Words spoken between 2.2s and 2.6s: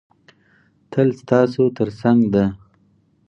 ده.